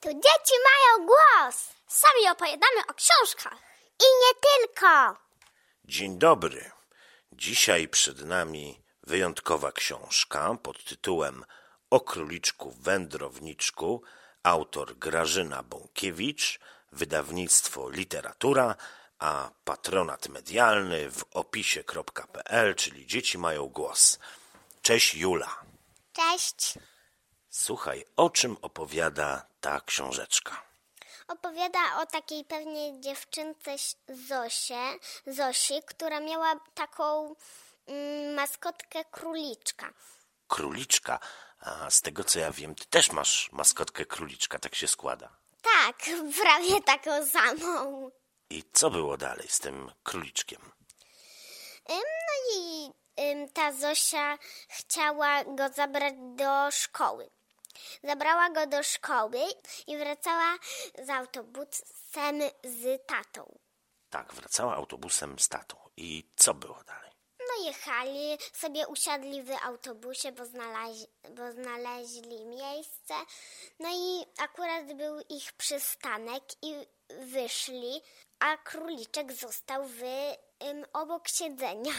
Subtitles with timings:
[0.00, 1.68] Tu dzieci mają głos.
[1.86, 3.58] Sami opowiadamy o książkach.
[4.00, 5.16] I nie tylko.
[5.84, 6.70] Dzień dobry.
[7.32, 11.44] Dzisiaj przed nami wyjątkowa książka pod tytułem
[11.90, 14.02] O króliczku wędrowniczku,
[14.42, 16.60] autor Grażyna Bąkiewicz,
[16.92, 18.74] wydawnictwo Literatura,
[19.18, 24.18] a patronat medialny w opisie.pl, czyli Dzieci mają głos.
[24.82, 25.56] Cześć Jula.
[26.12, 26.78] Cześć.
[27.58, 30.62] Słuchaj, o czym opowiada ta książeczka?
[31.28, 33.76] Opowiada o takiej pewnej dziewczynce
[34.08, 34.94] Zosie,
[35.26, 37.34] Zosi, która miała taką
[37.86, 39.92] mm, maskotkę króliczka.
[40.48, 41.18] Króliczka.
[41.60, 45.36] A z tego co ja wiem, ty też masz maskotkę króliczka, tak się składa.
[45.62, 45.96] Tak,
[46.42, 48.10] prawie taką samą.
[48.50, 50.72] I co było dalej z tym króliczkiem?
[51.88, 51.94] No
[52.56, 52.92] i
[53.54, 54.38] ta Zosia
[54.68, 57.35] chciała go zabrać do szkoły.
[58.04, 59.38] Zabrała go do szkoły
[59.86, 60.58] i wracała
[61.04, 63.58] z autobusem z tatą.
[64.10, 65.76] Tak, wracała autobusem z tatą.
[65.96, 67.10] I co było dalej?
[67.38, 73.14] No jechali, sobie usiadli w autobusie, bo znaleźli, bo znaleźli miejsce.
[73.80, 78.02] No i akurat był ich przystanek i wyszli,
[78.38, 80.00] a króliczek został w
[80.92, 81.92] obok siedzenia.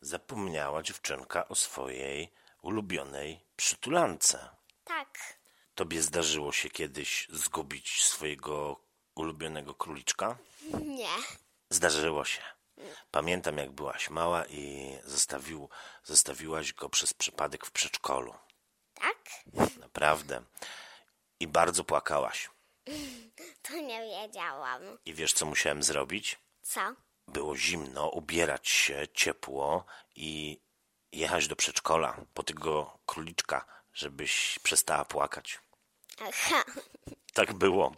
[0.00, 4.48] Zapomniała dziewczynka o swojej ulubionej przytulance.
[4.84, 5.38] Tak,
[5.74, 8.80] Tobie zdarzyło się kiedyś zgubić swojego
[9.14, 10.38] ulubionego króliczka?
[10.84, 11.08] nie.
[11.70, 12.42] Zdarzyło się.
[13.10, 15.68] Pamiętam, jak byłaś mała i zostawił,
[16.04, 18.34] zostawiłaś go przez przypadek w przedszkolu.
[18.94, 19.18] Tak?
[19.80, 20.42] Naprawdę.
[21.40, 22.50] I bardzo płakałaś.
[23.62, 24.82] To nie wiedziałam.
[25.04, 26.38] I wiesz, co musiałem zrobić?
[26.62, 26.80] Co?
[27.28, 29.84] Było zimno, ubierać się ciepło
[30.16, 30.60] i
[31.12, 35.58] jechać do przedszkola po tego króliczka, żebyś przestała płakać.
[36.20, 36.64] Aha,
[37.34, 37.92] Tak było.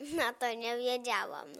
[0.00, 1.52] no to nie wiedziałam.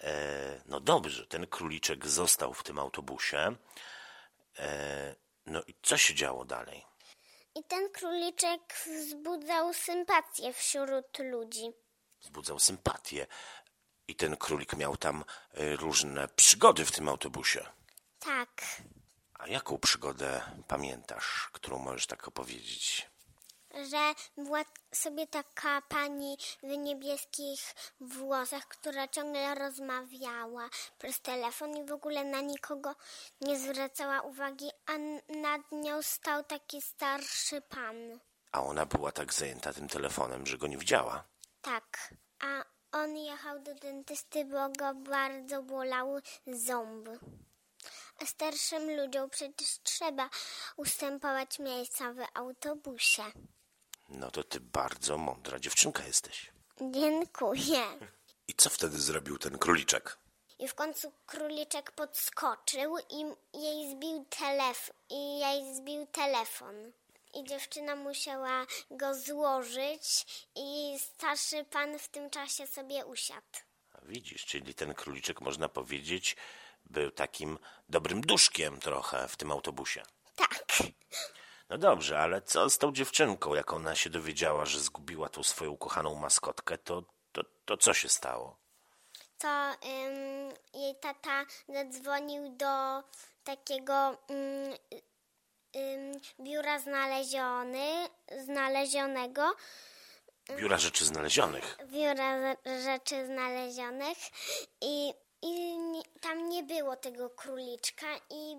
[0.00, 3.56] E, no dobrze, ten króliczek został w tym autobusie.
[4.58, 5.14] E,
[5.46, 6.84] no i co się działo dalej?
[7.54, 11.70] I ten króliczek wzbudzał sympatię wśród ludzi.
[12.20, 13.26] Wzbudzał sympatię.
[14.08, 15.24] I ten królik miał tam
[15.54, 17.66] e, różne przygody w tym autobusie.
[18.18, 18.62] Tak.
[19.38, 23.10] A jaką przygodę pamiętasz, którą możesz tak opowiedzieć?
[23.90, 31.92] że była sobie taka pani w niebieskich włosach, która ciągle rozmawiała przez telefon i w
[31.92, 32.94] ogóle na nikogo
[33.40, 34.92] nie zwracała uwagi, a
[35.32, 37.96] nad nią stał taki starszy pan.
[38.52, 41.24] A ona była tak zajęta tym telefonem, że go nie widziała.
[41.62, 47.18] Tak, a on jechał do dentysty, bo go bardzo bolały ząby.
[48.24, 50.30] Starszym ludziom przecież trzeba
[50.76, 53.22] ustępować miejsca w autobusie.
[54.08, 56.50] No to ty bardzo mądra dziewczynka jesteś.
[56.80, 57.82] Dziękuję.
[58.48, 60.18] I co wtedy zrobił ten króliczek?
[60.58, 63.24] I w końcu króliczek podskoczył i
[63.60, 64.96] jej zbił telefon.
[65.10, 66.92] I jej zbił telefon.
[67.34, 73.58] I dziewczyna musiała go złożyć i starszy pan w tym czasie sobie usiadł.
[73.92, 76.36] A widzisz, czyli ten króliczek, można powiedzieć,
[76.90, 77.58] był takim
[77.88, 80.02] dobrym duszkiem trochę w tym autobusie.
[80.36, 80.64] Tak.
[81.68, 85.70] No dobrze, ale co z tą dziewczynką, jak ona się dowiedziała, że zgubiła tą swoją
[85.70, 87.02] ukochaną maskotkę, to,
[87.32, 88.56] to, to co się stało?
[89.38, 89.72] To
[90.74, 93.02] jej tata zadzwonił do
[93.44, 94.74] takiego ym,
[96.40, 98.08] biura znaleziony,
[98.44, 99.54] znalezionego.
[100.56, 101.78] Biura Rzeczy Znalezionych.
[101.86, 104.18] biura rzeczy znalezionych
[104.80, 108.56] i, i nie, tam nie było tego króliczka i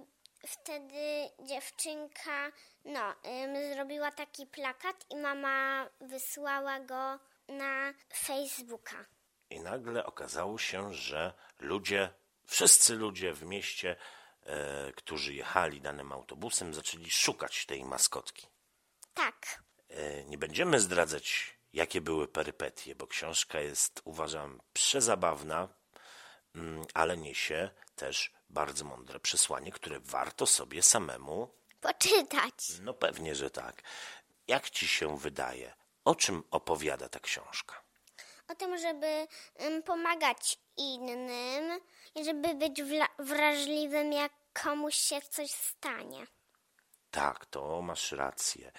[0.48, 2.52] wtedy dziewczynka
[2.86, 9.06] no, ym, zrobiła taki plakat i mama wysłała go na Facebooka.
[9.50, 12.14] I nagle okazało się, że ludzie,
[12.46, 13.96] wszyscy ludzie w mieście,
[14.44, 18.48] e, którzy jechali danym autobusem, zaczęli szukać tej maskotki.
[19.14, 25.70] Tak, E, nie będziemy zdradzać, jakie były perypetie, bo książka jest, uważam, przezabawna,
[26.94, 32.54] ale niesie też bardzo mądre przesłanie, które warto sobie samemu, poczytać.
[32.82, 33.82] no pewnie, że tak.
[34.48, 35.74] Jak ci się wydaje,
[36.06, 37.82] o czym opowiada ta książka?
[38.48, 39.28] O tym, żeby
[39.86, 41.82] pomagać innym
[42.16, 42.82] i żeby być
[43.20, 46.28] wrażliwym, jak komuś się coś stanie.
[47.12, 48.72] Tak, to masz rację.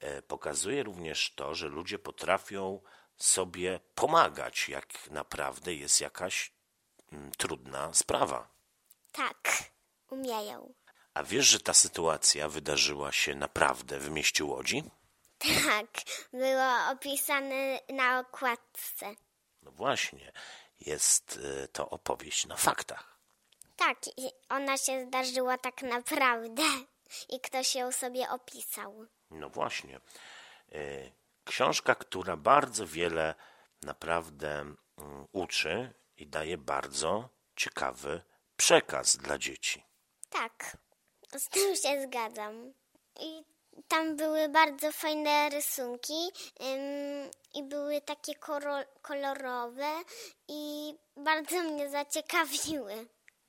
[0.00, 2.80] E, Pokazuje również to, że ludzie potrafią
[3.16, 6.57] sobie pomagać, jak naprawdę jest jakaś mm,
[7.36, 8.48] trudna sprawa.
[9.12, 9.48] Tak,
[10.10, 10.74] umieją.
[11.14, 14.84] A wiesz, że ta sytuacja wydarzyła się naprawdę w mieście Łodzi?
[15.38, 15.86] Tak,
[16.32, 19.14] było opisane na okładce.
[19.62, 20.32] No właśnie,
[20.80, 23.18] jest y, to opowieść na faktach.
[23.76, 23.98] Tak,
[24.48, 26.62] ona się zdarzyła tak naprawdę.
[27.28, 29.06] I ktoś ją sobie opisał.
[29.30, 30.00] No właśnie.
[30.72, 31.12] Y,
[31.44, 33.34] Książka, która bardzo wiele
[33.82, 38.22] naprawdę mm, uczy i daje bardzo ciekawy
[38.56, 39.82] przekaz dla dzieci.
[40.30, 40.76] Tak,
[41.38, 42.72] z tym się zgadzam.
[43.20, 43.44] I
[43.88, 46.28] tam były bardzo fajne rysunki
[46.60, 48.32] ym, i były takie
[49.02, 50.02] kolorowe
[50.48, 53.06] i bardzo mnie zaciekawiły.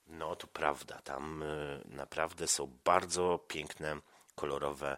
[0.07, 4.01] No to prawda, tam y, naprawdę są bardzo piękne,
[4.35, 4.97] kolorowe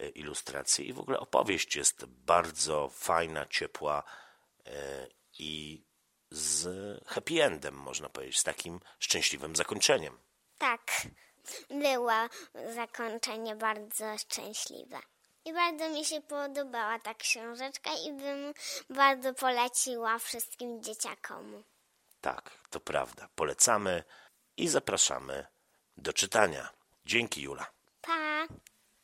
[0.00, 4.02] y, ilustracje i w ogóle opowieść jest bardzo fajna, ciepła
[4.66, 4.70] y,
[5.38, 5.82] i
[6.30, 6.68] z
[7.06, 10.18] happy endem, można powiedzieć, z takim szczęśliwym zakończeniem.
[10.58, 10.92] Tak,
[11.70, 12.12] było
[12.74, 14.98] zakończenie bardzo szczęśliwe.
[15.44, 18.54] I bardzo mi się podobała ta książeczka i bym
[18.90, 21.62] bardzo poleciła wszystkim dzieciakom.
[22.20, 23.28] Tak, to prawda.
[23.34, 24.04] Polecamy
[24.56, 25.46] i zapraszamy
[25.96, 26.68] do czytania.
[27.06, 27.66] Dzięki, Jula.